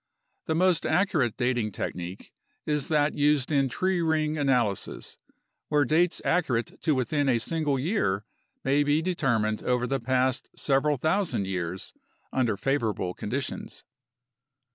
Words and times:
The 0.47 0.55
most 0.55 0.83
accurate 0.87 1.37
dating 1.37 1.73
technique 1.73 2.31
is 2.65 2.87
that 2.87 3.13
used 3.13 3.51
in 3.51 3.69
tree 3.69 4.01
ring 4.01 4.35
analysis, 4.35 5.19
where 5.67 5.85
dates 5.85 6.23
accurate 6.25 6.81
to 6.81 6.95
within 6.95 7.29
a 7.29 7.37
single 7.37 7.77
year 7.77 8.25
may 8.63 8.81
be 8.81 9.03
determined 9.03 9.61
over 9.61 9.85
the 9.85 9.99
past 9.99 10.49
several 10.55 10.97
thousand 10.97 11.45
years 11.45 11.93
under 12.33 12.57
favorable 12.57 13.13
conditions. 13.13 13.83